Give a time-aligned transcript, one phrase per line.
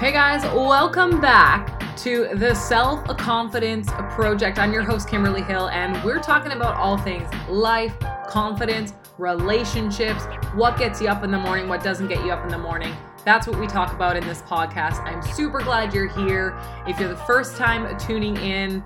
[0.00, 4.58] Hey guys, welcome back to the Self Confidence Project.
[4.58, 7.94] I'm your host, Kimberly Hill, and we're talking about all things life,
[8.26, 12.48] confidence, relationships, what gets you up in the morning, what doesn't get you up in
[12.48, 12.96] the morning.
[13.26, 15.04] That's what we talk about in this podcast.
[15.04, 16.58] I'm super glad you're here.
[16.86, 18.82] If you're the first time tuning in,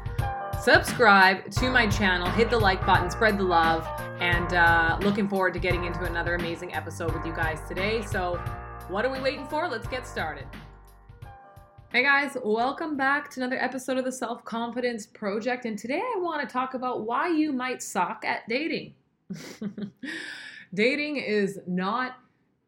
[0.60, 3.86] subscribe to my channel, hit the like button, spread the love,
[4.18, 8.02] and uh, looking forward to getting into another amazing episode with you guys today.
[8.02, 8.42] So,
[8.88, 9.68] what are we waiting for?
[9.68, 10.46] Let's get started.
[11.94, 15.64] Hey guys, welcome back to another episode of the Self Confidence Project.
[15.64, 18.94] And today I want to talk about why you might suck at dating.
[20.74, 22.16] dating is not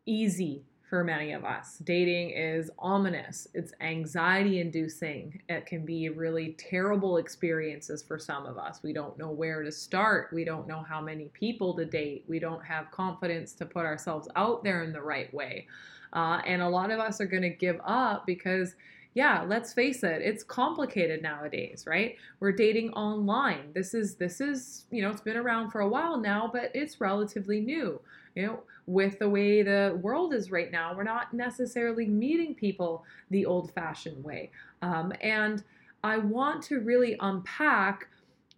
[0.06, 1.78] easy for many of us.
[1.82, 5.42] Dating is ominous, it's anxiety inducing.
[5.48, 8.78] It can be really terrible experiences for some of us.
[8.84, 12.38] We don't know where to start, we don't know how many people to date, we
[12.38, 15.66] don't have confidence to put ourselves out there in the right way.
[16.12, 18.76] Uh, and a lot of us are going to give up because
[19.16, 22.16] yeah let's face it it's complicated nowadays right?
[22.38, 23.72] We're dating online.
[23.74, 27.00] This is this is you know it's been around for a while now but it's
[27.00, 28.00] relatively new.
[28.34, 33.04] You know with the way the world is right now we're not necessarily meeting people
[33.30, 34.50] the old fashioned way.
[34.82, 35.64] Um, and
[36.04, 38.08] i want to really unpack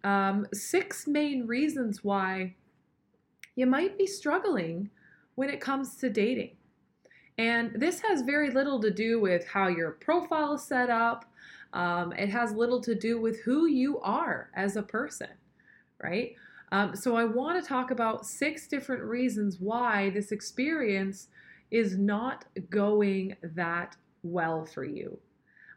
[0.03, 2.53] um, six main reasons why
[3.55, 4.89] you might be struggling
[5.35, 6.51] when it comes to dating
[7.39, 11.23] and this has very little to do with how your profile is set up.
[11.71, 15.29] Um, it has little to do with who you are as a person,
[16.03, 16.35] right?
[16.73, 21.29] Um, so I want to talk about six different reasons why this experience
[21.71, 25.17] is not going that well for you.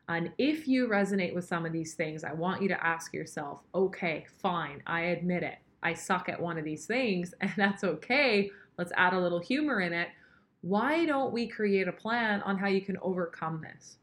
[0.08, 3.60] And if you resonate with some of these things, I want you to ask yourself,
[3.72, 5.58] okay, fine, I admit it.
[5.80, 8.50] I suck at one of these things, and that's okay.
[8.78, 10.08] Let's add a little humor in it
[10.62, 13.98] why don't we create a plan on how you can overcome this?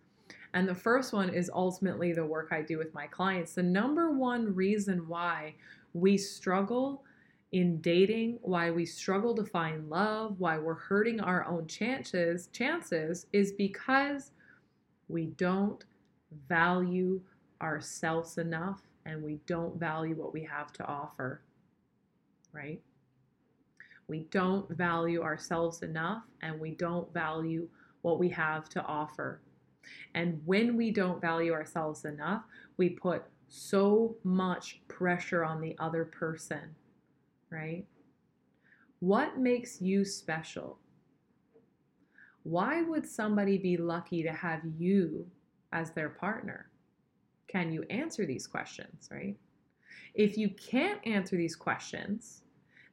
[0.54, 3.54] And the first one is ultimately the work I do with my clients.
[3.54, 5.56] The number one reason why
[5.94, 7.04] we struggle
[7.52, 13.26] in dating, why we struggle to find love, why we're hurting our own chances, chances
[13.32, 14.32] is because
[15.08, 15.84] we don't
[16.48, 17.22] value
[17.62, 21.42] ourselves enough and we don't value what we have to offer.
[22.52, 22.82] Right?
[24.10, 27.70] We don't value ourselves enough and we don't value
[28.02, 29.42] what we have to offer.
[30.16, 32.44] And when we don't value ourselves enough,
[32.78, 36.76] we put so much pressure on the other person,
[37.52, 37.86] right?
[39.00, 40.80] What makes you special?
[42.44, 45.28] Why would somebody be lucky to have you
[45.72, 46.70] as their partner?
[47.48, 49.36] Can you answer these questions, right?
[50.16, 52.42] If you can't answer these questions,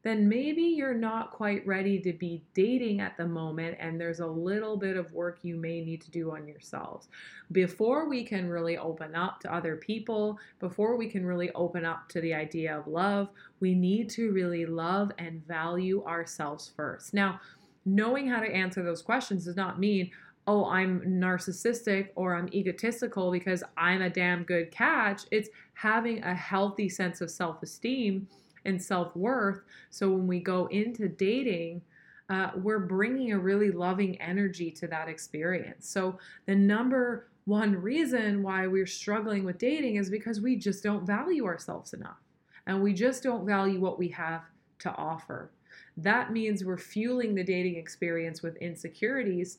[0.07, 4.27] then maybe you're not quite ready to be dating at the moment and there's a
[4.27, 7.09] little bit of work you may need to do on yourselves.
[7.51, 12.09] Before we can really open up to other people, before we can really open up
[12.11, 17.13] to the idea of love, we need to really love and value ourselves first.
[17.13, 17.41] Now,
[17.85, 20.13] knowing how to answer those questions does not mean,
[20.47, 25.23] oh, I'm narcissistic or I'm egotistical because I'm a damn good catch.
[25.33, 28.29] It's having a healthy sense of self esteem
[28.67, 29.61] and self worth.
[29.91, 31.83] So when we go into dating,
[32.29, 35.89] uh, we're bringing a really loving energy to that experience.
[35.89, 41.07] So the number one reason why we're struggling with dating is because we just don't
[41.07, 42.19] value ourselves enough
[42.67, 44.43] and we just don't value what we have
[44.81, 45.53] to offer.
[45.97, 49.59] That means we're fueling the dating experience with insecurities.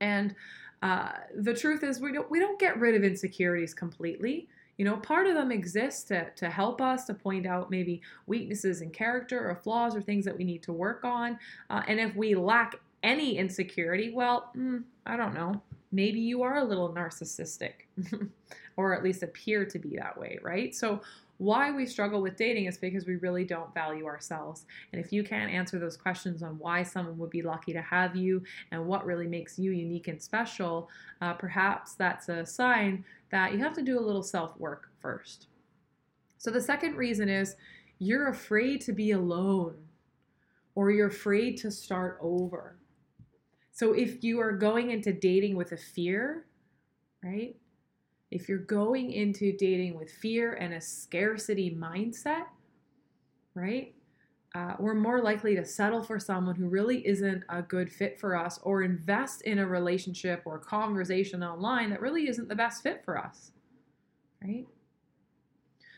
[0.00, 0.34] And
[0.82, 4.48] uh, the truth is, we don't we don't get rid of insecurities completely
[4.80, 8.80] you know part of them exist to, to help us to point out maybe weaknesses
[8.80, 11.38] in character or flaws or things that we need to work on.
[11.68, 15.60] Uh, and if we lack any insecurity well mm, i don't know.
[15.92, 17.72] Maybe you are a little narcissistic
[18.78, 20.74] or at least appear to be that way right?
[20.74, 21.02] So
[21.36, 24.66] why we struggle with dating is because we really don't value ourselves.
[24.92, 28.14] And if you can't answer those questions on why someone would be lucky to have
[28.14, 30.90] you and what really makes you unique and special,
[31.22, 35.48] uh, perhaps that's a sign that you have to do a little self work first.
[36.38, 37.56] So the second reason is
[37.98, 39.76] you're afraid to be alone
[40.74, 42.78] or you're afraid to start over.
[43.72, 46.46] So if you are going into dating with a fear,
[47.22, 47.56] right?
[48.30, 52.44] If you're going into dating with fear and a scarcity mindset,
[53.54, 53.94] right?
[54.54, 58.36] Uh, we're more likely to settle for someone who really isn't a good fit for
[58.36, 63.02] us or invest in a relationship or conversation online that really isn't the best fit
[63.04, 63.52] for us,
[64.42, 64.66] right?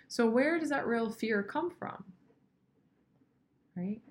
[0.08, 2.04] So, where does that real fear come from?
[3.74, 4.02] Right?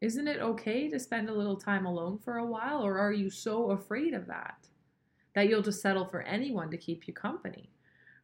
[0.00, 3.28] Isn't it okay to spend a little time alone for a while, or are you
[3.28, 4.68] so afraid of that?
[5.38, 7.70] that you'll just settle for anyone to keep you company,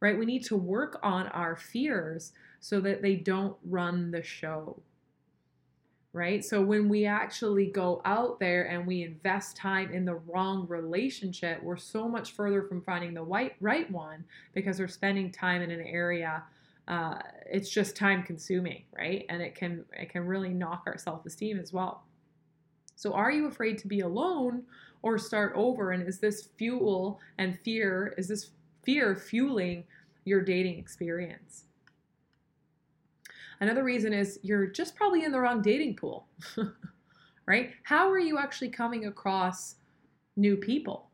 [0.00, 0.18] right?
[0.18, 4.82] We need to work on our fears so that they don't run the show,
[6.14, 6.44] right?
[6.44, 11.60] So when we actually go out there and we invest time in the wrong relationship,
[11.60, 14.24] we're so much further from finding the right, right one
[14.54, 16.44] because we're spending time in an area.
[16.86, 17.18] Uh,
[17.50, 19.26] it's just time consuming, right?
[19.28, 22.04] And it can it can really knock our self esteem as well.
[22.94, 24.62] So, are you afraid to be alone
[25.02, 25.90] or start over?
[25.90, 28.50] And is this fuel and fear, is this
[28.84, 29.84] fear fueling
[30.24, 31.64] your dating experience?
[33.64, 36.28] Another reason is you're just probably in the wrong dating pool,
[37.46, 37.70] right?
[37.82, 39.76] How are you actually coming across
[40.36, 41.08] new people?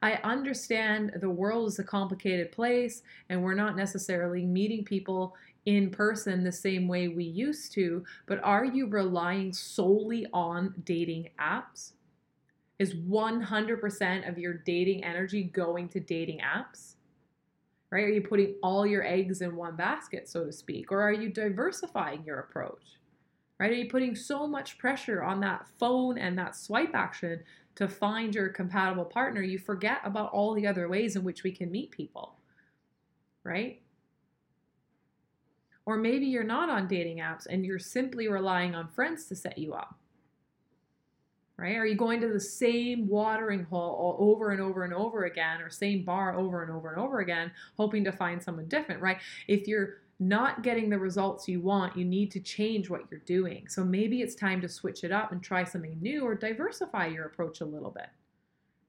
[0.00, 5.36] I understand the world is a complicated place and we're not necessarily meeting people
[5.66, 11.28] in person the same way we used to, but are you relying solely on dating
[11.38, 11.92] apps?
[12.78, 16.94] Is 100% of your dating energy going to dating apps?
[17.92, 18.04] Right?
[18.04, 20.90] Are you putting all your eggs in one basket, so to speak?
[20.90, 22.98] Or are you diversifying your approach?
[23.60, 23.70] Right?
[23.70, 27.42] Are you putting so much pressure on that phone and that swipe action
[27.74, 31.52] to find your compatible partner, you forget about all the other ways in which we
[31.52, 32.36] can meet people?
[33.44, 33.82] Right?
[35.84, 39.58] Or maybe you're not on dating apps and you're simply relying on friends to set
[39.58, 39.98] you up.
[41.62, 41.76] Right?
[41.76, 45.70] Are you going to the same watering hole over and over and over again or
[45.70, 49.18] same bar over and over and over again hoping to find someone different, right?
[49.46, 53.68] If you're not getting the results you want, you need to change what you're doing.
[53.68, 57.26] So maybe it's time to switch it up and try something new or diversify your
[57.26, 58.08] approach a little bit.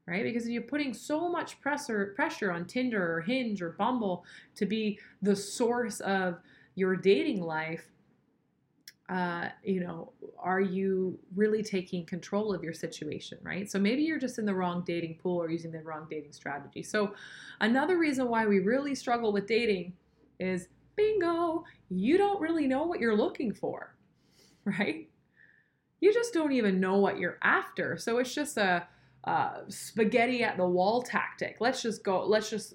[0.07, 0.23] Right?
[0.23, 4.25] Because if you're putting so much pressure pressure on Tinder or Hinge or Bumble
[4.55, 6.39] to be the source of
[6.73, 7.85] your dating life,
[9.13, 13.69] uh, you know, are you really taking control of your situation, right?
[13.69, 16.81] So maybe you're just in the wrong dating pool or using the wrong dating strategy.
[16.81, 17.13] So
[17.61, 19.93] another reason why we really struggle with dating
[20.39, 23.95] is bingo, you don't really know what you're looking for,
[24.65, 25.07] right?
[25.99, 27.97] You just don't even know what you're after.
[27.97, 28.87] So it's just a,
[29.25, 31.57] a spaghetti at the wall tactic.
[31.59, 32.73] Let's just go, let's just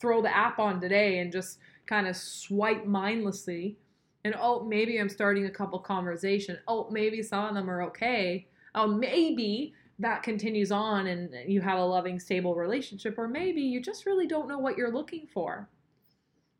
[0.00, 3.78] throw the app on today and just kind of swipe mindlessly
[4.24, 6.58] and oh maybe i'm starting a couple conversation.
[6.68, 8.46] Oh maybe some of them are okay.
[8.74, 13.80] Oh maybe that continues on and you have a loving stable relationship or maybe you
[13.80, 15.68] just really don't know what you're looking for.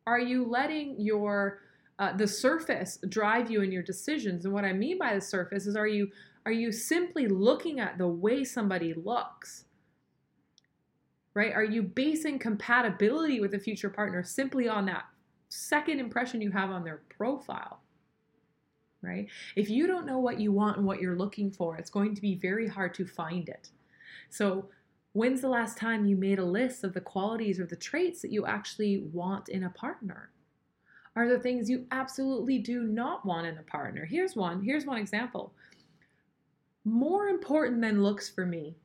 [0.06, 1.60] Are you letting your
[1.98, 4.44] uh, the surface drive you in your decisions?
[4.44, 6.08] And what i mean by the surface is are you
[6.44, 9.64] are you simply looking at the way somebody looks?
[11.34, 11.52] Right?
[11.52, 15.04] Are you basing compatibility with a future partner simply on that
[15.52, 17.80] second impression you have on their profile.
[19.02, 19.28] Right?
[19.56, 22.22] If you don't know what you want and what you're looking for, it's going to
[22.22, 23.68] be very hard to find it.
[24.30, 24.68] So,
[25.12, 28.32] when's the last time you made a list of the qualities or the traits that
[28.32, 30.30] you actually want in a partner?
[31.16, 34.06] Are there things you absolutely do not want in a partner?
[34.06, 34.62] Here's one.
[34.62, 35.52] Here's one example.
[36.84, 38.76] More important than looks for me.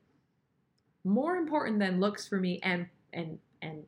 [1.04, 3.84] More important than looks for me and and and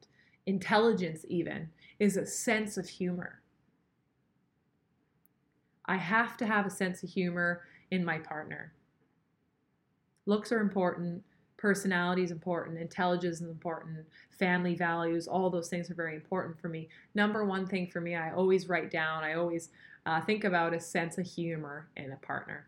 [0.46, 1.68] intelligence even
[2.00, 3.40] is a sense of humor.
[5.84, 8.72] I have to have a sense of humor in my partner.
[10.26, 11.22] Looks are important,
[11.56, 16.68] personality is important, intelligence is important, family values, all those things are very important for
[16.68, 16.88] me.
[17.14, 19.68] Number one thing for me, I always write down, I always
[20.06, 22.66] uh, think about a sense of humor in a partner,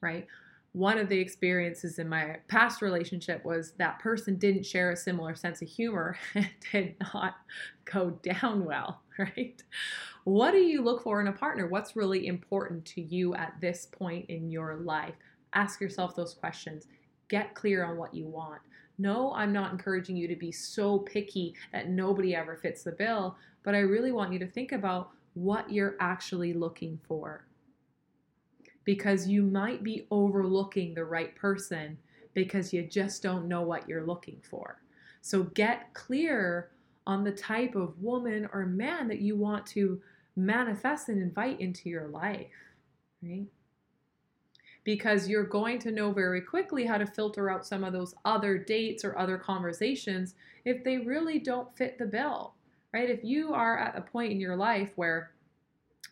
[0.00, 0.26] right?
[0.72, 5.34] One of the experiences in my past relationship was that person didn't share a similar
[5.34, 7.36] sense of humor and did not
[7.84, 9.62] go down well, right?
[10.24, 11.66] What do you look for in a partner?
[11.66, 15.14] What's really important to you at this point in your life?
[15.54, 16.86] Ask yourself those questions.
[17.28, 18.60] Get clear on what you want.
[18.98, 23.36] No, I'm not encouraging you to be so picky that nobody ever fits the bill,
[23.64, 27.46] but I really want you to think about what you're actually looking for
[28.84, 31.98] because you might be overlooking the right person
[32.34, 34.80] because you just don't know what you're looking for.
[35.20, 36.70] So get clear
[37.06, 40.00] on the type of woman or man that you want to
[40.36, 42.46] manifest and invite into your life,
[43.22, 43.46] right?
[44.84, 48.56] Because you're going to know very quickly how to filter out some of those other
[48.56, 50.34] dates or other conversations
[50.64, 52.54] if they really don't fit the bill,
[52.94, 53.10] right?
[53.10, 55.32] If you are at a point in your life where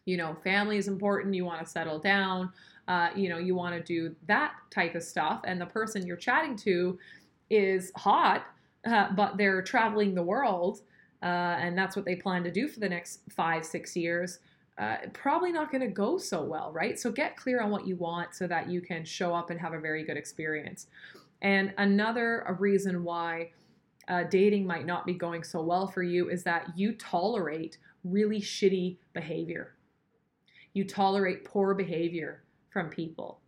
[0.08, 2.50] you know, family is important, you want to settle down,
[2.88, 6.16] uh, you know, you want to do that type of stuff, and the person you're
[6.16, 6.98] chatting to
[7.50, 8.46] is hot,
[8.86, 10.80] uh, but they're traveling the world,
[11.22, 11.26] uh,
[11.60, 14.38] and that's what they plan to do for the next five, six years.
[14.78, 16.98] Uh, probably not going to go so well, right?
[16.98, 19.74] So get clear on what you want so that you can show up and have
[19.74, 20.86] a very good experience.
[21.42, 23.50] And another reason why
[24.08, 28.40] uh, dating might not be going so well for you is that you tolerate really
[28.40, 29.74] shitty behavior.
[30.78, 33.40] You tolerate poor behavior from people.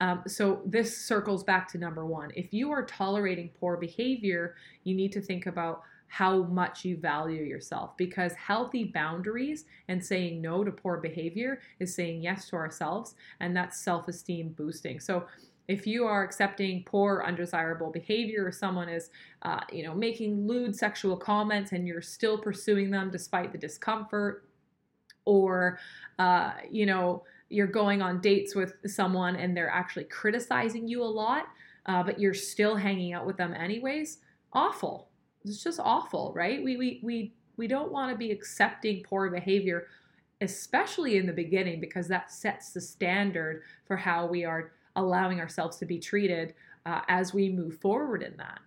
[0.00, 2.32] Um, so this circles back to number one.
[2.34, 7.44] If you are tolerating poor behavior, you need to think about how much you value
[7.44, 13.14] yourself because healthy boundaries and saying no to poor behavior is saying yes to ourselves,
[13.38, 14.98] and that's self esteem boosting.
[14.98, 15.26] So
[15.68, 19.10] if you are accepting poor undesirable behavior or someone is
[19.42, 24.48] uh, you know making lewd sexual comments and you're still pursuing them despite the discomfort
[25.24, 25.78] or
[26.18, 31.04] uh, you know you're going on dates with someone and they're actually criticizing you a
[31.04, 31.46] lot
[31.86, 34.18] uh, but you're still hanging out with them anyways
[34.52, 35.08] awful
[35.44, 39.86] it's just awful right we we we, we don't want to be accepting poor behavior
[40.40, 45.76] especially in the beginning because that sets the standard for how we are allowing ourselves
[45.78, 46.54] to be treated
[46.86, 48.60] uh, as we move forward in that,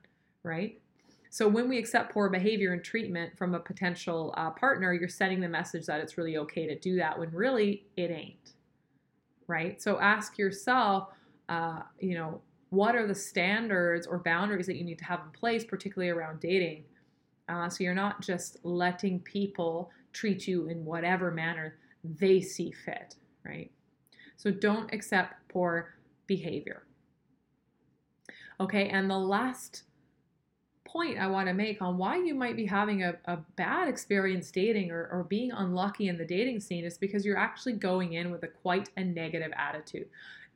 [0.43, 0.79] right?
[1.29, 5.41] So when we accept poor behavior and treatment from a potential uh, partner, you're sending
[5.41, 8.53] the message that it's really okay to do that when really it ain't,
[9.47, 9.81] right?
[9.81, 11.09] So ask yourself,
[11.49, 15.31] uh, you know, what are the standards or boundaries that you need to have in
[15.31, 16.83] place, particularly around dating?
[17.49, 23.15] Uh, so you're not just letting people treat you in whatever manner they see fit,
[23.45, 23.71] right?
[24.35, 26.83] So don't accept poor behavior.
[28.59, 29.83] Okay, and the last
[30.87, 34.49] point I want to make on why you might be having a, a bad experience
[34.51, 38.31] dating or, or being unlucky in the dating scene is because you're actually going in
[38.31, 40.07] with a quite a negative attitude.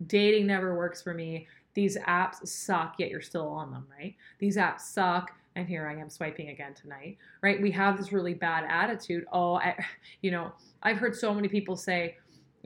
[0.07, 1.47] Dating never works for me.
[1.73, 4.15] These apps suck, yet you're still on them, right?
[4.39, 7.61] These apps suck and here I am swiping again tonight, right?
[7.61, 9.25] We have this really bad attitude.
[9.31, 9.75] Oh, I,
[10.21, 12.17] you know, I've heard so many people say,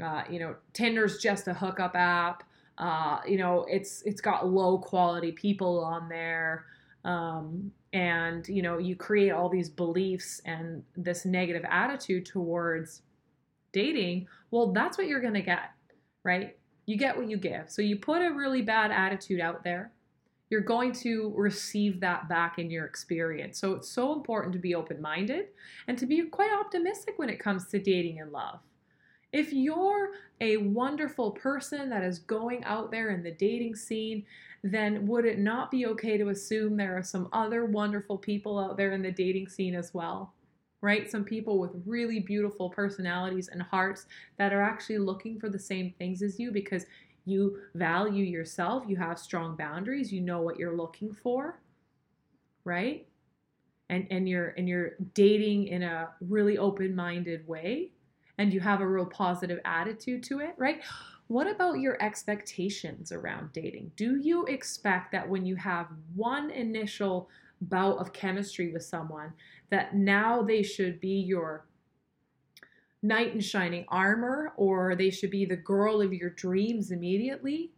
[0.03, 2.43] uh, you know, Tinder's just a hookup app.
[2.77, 6.65] Uh, you know, it's it's got low quality people on there.
[7.05, 13.03] Um, and you know, you create all these beliefs and this negative attitude towards
[13.71, 14.27] dating.
[14.51, 15.71] Well, that's what you're gonna get,
[16.23, 16.57] right?
[16.85, 17.69] You get what you give.
[17.69, 19.91] So you put a really bad attitude out there,
[20.49, 23.59] you're going to receive that back in your experience.
[23.59, 25.47] So it's so important to be open minded
[25.87, 28.59] and to be quite optimistic when it comes to dating and love.
[29.35, 34.25] If you're a wonderful person that is going out there in the dating scene,
[34.63, 38.77] then would it not be okay to assume there are some other wonderful people out
[38.77, 40.33] there in the dating scene as well?
[40.79, 41.11] Right?
[41.11, 44.05] Some people with really beautiful personalities and hearts
[44.37, 46.85] that are actually looking for the same things as you because
[47.25, 51.59] you value yourself, you have strong boundaries, you know what you're looking for,
[52.63, 53.05] right?
[53.89, 57.91] And and you're and you're dating in a really open-minded way
[58.37, 60.81] and you have a real positive attitude to it, right?
[61.27, 63.91] What about your expectations around dating?
[63.95, 67.29] Do you expect that when you have one initial
[67.61, 69.33] bout of chemistry with someone,
[69.71, 71.65] that now they should be your
[73.01, 77.71] knight in shining armor or they should be the girl of your dreams immediately?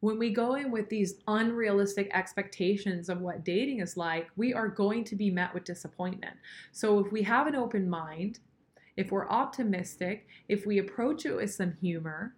[0.00, 4.68] When we go in with these unrealistic expectations of what dating is like, we are
[4.68, 6.36] going to be met with disappointment.
[6.72, 8.38] So, if we have an open mind
[8.96, 12.34] if we're optimistic, if we approach it with some humor,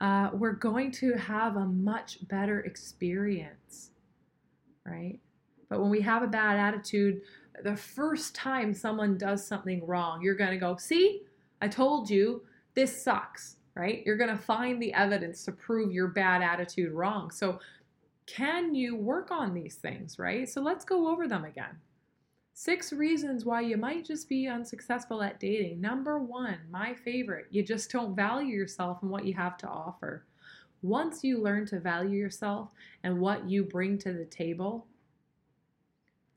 [0.00, 3.90] uh, we're going to have a much better experience,
[4.84, 5.18] right?
[5.68, 7.22] But when we have a bad attitude,
[7.62, 11.22] the first time someone does something wrong, you're going to go, See,
[11.60, 12.42] I told you
[12.74, 14.02] this sucks, right?
[14.04, 17.30] You're going to find the evidence to prove your bad attitude wrong.
[17.30, 17.60] So,
[18.26, 20.48] can you work on these things, right?
[20.48, 21.76] So, let's go over them again.
[22.56, 25.80] Six reasons why you might just be unsuccessful at dating.
[25.80, 30.24] Number one, my favorite, you just don't value yourself and what you have to offer.
[30.80, 32.68] Once you learn to value yourself
[33.02, 34.86] and what you bring to the table,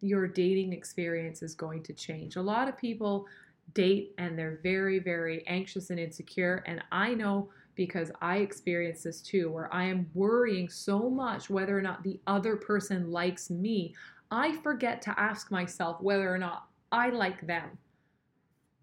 [0.01, 2.35] your dating experience is going to change.
[2.35, 3.27] A lot of people
[3.75, 6.63] date and they're very, very anxious and insecure.
[6.65, 11.77] And I know because I experience this too, where I am worrying so much whether
[11.77, 13.93] or not the other person likes me.
[14.31, 17.77] I forget to ask myself whether or not I like them.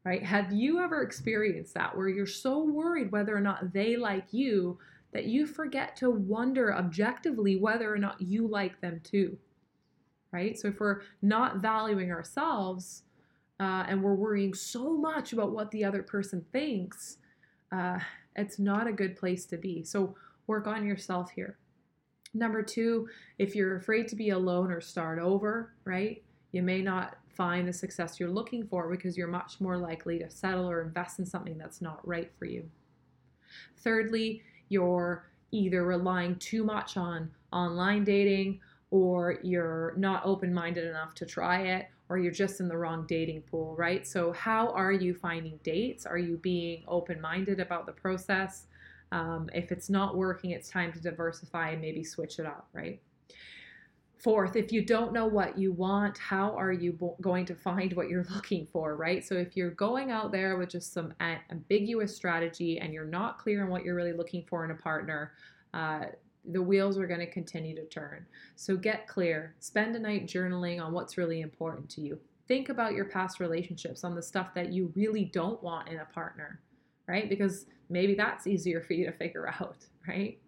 [0.04, 0.22] Right?
[0.22, 4.78] Have you ever experienced that where you're so worried whether or not they like you
[5.12, 9.38] that you forget to wonder objectively whether or not you like them too?
[10.30, 10.58] Right?
[10.58, 13.04] So if we're not valuing ourselves
[13.60, 17.16] uh, and we're worrying so much about what the other person thinks,
[17.72, 17.98] uh,
[18.36, 19.84] it's not a good place to be.
[19.84, 21.56] So work on yourself here.
[22.34, 26.22] Number two, if you're afraid to be alone or start over, right,
[26.52, 30.30] you may not find the success you're looking for because you're much more likely to
[30.30, 32.68] settle or invest in something that's not right for you.
[33.78, 38.60] Thirdly, you're either relying too much on online dating
[38.90, 43.04] or you're not open minded enough to try it, or you're just in the wrong
[43.08, 44.06] dating pool, right?
[44.06, 46.06] So, how are you finding dates?
[46.06, 48.66] Are you being open minded about the process?
[49.14, 53.00] Um, if it's not working, it's time to diversify and maybe switch it up, right?
[54.18, 57.92] Fourth, if you don't know what you want, how are you bo- going to find
[57.92, 59.24] what you're looking for, right?
[59.24, 63.38] So if you're going out there with just some a- ambiguous strategy and you're not
[63.38, 65.32] clear on what you're really looking for in a partner,
[65.74, 66.06] uh,
[66.50, 68.26] the wheels are going to continue to turn.
[68.56, 69.54] So get clear.
[69.60, 72.18] Spend a night journaling on what's really important to you.
[72.48, 76.04] Think about your past relationships, on the stuff that you really don't want in a
[76.04, 76.60] partner,
[77.06, 77.28] right?
[77.28, 80.38] Because maybe that's easier for you to figure out, right?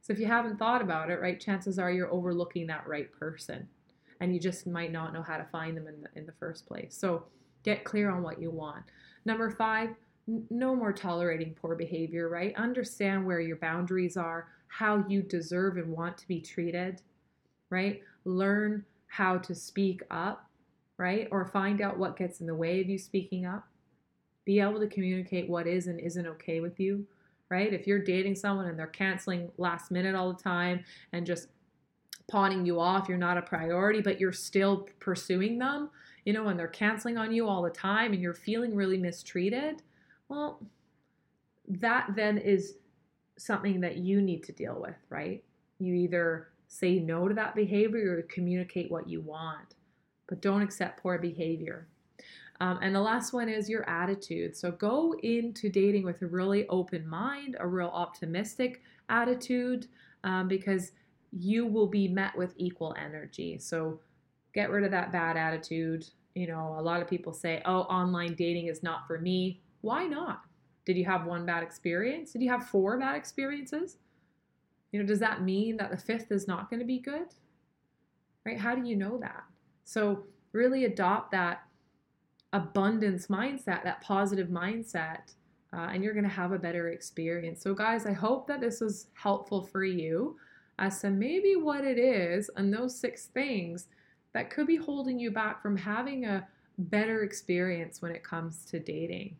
[0.00, 3.68] So if you haven't thought about it, right, chances are you're overlooking that right person
[4.20, 6.66] and you just might not know how to find them in the, in the first
[6.66, 6.96] place.
[6.98, 7.24] So
[7.62, 8.84] get clear on what you want.
[9.24, 9.90] Number five,
[10.28, 12.54] n- no more tolerating poor behavior, right?
[12.56, 17.02] Understand where your boundaries are, how you deserve and want to be treated,
[17.70, 18.02] right?
[18.24, 20.48] Learn how to speak up,
[20.96, 21.28] right?
[21.30, 23.66] Or find out what gets in the way of you speaking up.
[24.44, 27.06] Be able to communicate what is and isn't okay with you
[27.52, 27.74] right?
[27.74, 30.82] If you're dating someone and they're canceling last minute all the time
[31.12, 31.48] and just
[32.26, 35.90] pawning you off, you're not a priority, but you're still pursuing them,
[36.24, 39.82] you know, and they're canceling on you all the time and you're feeling really mistreated,
[40.30, 40.62] well,
[41.68, 42.76] that then is
[43.36, 45.44] something that you need to deal with, right?
[45.78, 49.74] You either say no to that behavior or communicate what you want,
[50.26, 51.86] but don't accept poor behavior.
[52.60, 54.56] Um, and the last one is your attitude.
[54.56, 59.88] So go into dating with a really open mind, a real optimistic attitude,
[60.24, 60.92] um, because
[61.32, 63.58] you will be met with equal energy.
[63.58, 64.00] So
[64.54, 66.06] get rid of that bad attitude.
[66.34, 69.60] You know, a lot of people say, oh, online dating is not for me.
[69.80, 70.42] Why not?
[70.84, 72.32] Did you have one bad experience?
[72.32, 73.96] Did you have four bad experiences?
[74.90, 77.28] You know, does that mean that the fifth is not going to be good?
[78.44, 78.58] Right?
[78.58, 79.44] How do you know that?
[79.84, 81.62] So, really adopt that
[82.52, 85.34] abundance mindset, that positive mindset,
[85.72, 87.62] uh, and you're going to have a better experience.
[87.62, 90.36] So, guys, I hope that this was helpful for you
[90.78, 93.86] as to maybe what it is and those six things
[94.34, 96.46] that could be holding you back from having a
[96.78, 99.36] better experience when it comes to dating.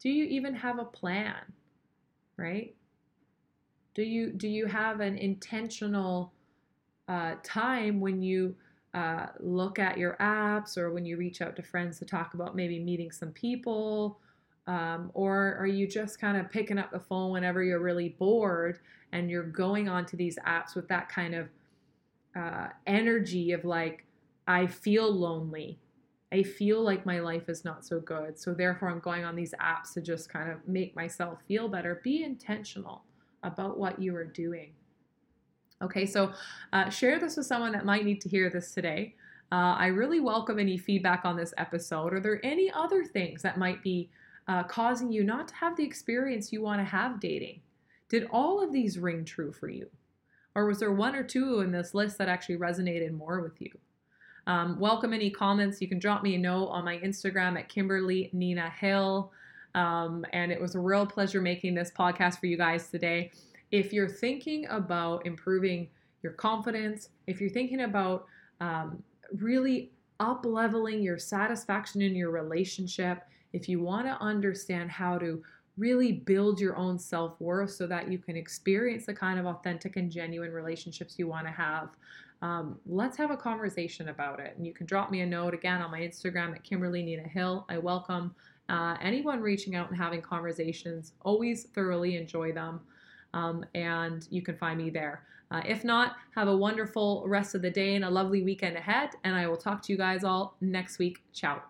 [0.00, 1.40] Do you even have a plan?
[2.36, 2.74] Right?
[3.94, 6.32] Do you do you have an intentional
[7.08, 8.54] uh, time when you
[8.94, 12.56] uh, look at your apps or when you reach out to friends to talk about
[12.56, 14.18] maybe meeting some people?
[14.66, 18.78] Um, or are you just kind of picking up the phone whenever you're really bored
[19.12, 21.48] and you're going onto these apps with that kind of
[22.36, 24.04] uh, energy of like,
[24.46, 25.78] I feel lonely.
[26.32, 28.38] I feel like my life is not so good.
[28.38, 32.00] So therefore, I'm going on these apps to just kind of make myself feel better.
[32.04, 33.02] Be intentional
[33.42, 34.72] about what you are doing.
[35.82, 36.32] Okay, so
[36.74, 39.14] uh, share this with someone that might need to hear this today.
[39.50, 42.12] Uh, I really welcome any feedback on this episode.
[42.12, 44.10] Are there any other things that might be
[44.46, 47.62] uh, causing you not to have the experience you want to have dating?
[48.10, 49.88] Did all of these ring true for you?
[50.54, 53.70] Or was there one or two in this list that actually resonated more with you?
[54.46, 55.80] Um, welcome any comments.
[55.80, 59.32] You can drop me a note on my Instagram at Kimberly Nina Hill.
[59.74, 63.30] Um, and it was a real pleasure making this podcast for you guys today
[63.70, 65.88] if you're thinking about improving
[66.22, 68.26] your confidence, if you're thinking about
[68.60, 69.02] um,
[69.38, 75.42] really up leveling your satisfaction in your relationship, if you want to understand how to
[75.76, 79.96] really build your own self worth so that you can experience the kind of authentic
[79.96, 81.88] and genuine relationships you want to have,
[82.42, 84.54] um, let's have a conversation about it.
[84.56, 87.64] And you can drop me a note again on my Instagram at Kimberly Nina Hill.
[87.68, 88.34] I welcome
[88.68, 92.80] uh, anyone reaching out and having conversations, always thoroughly enjoy them
[93.34, 95.24] um, and you can find me there.
[95.50, 99.10] Uh, if not, have a wonderful rest of the day and a lovely weekend ahead,
[99.24, 101.22] and I will talk to you guys all next week.
[101.32, 101.62] Ciao.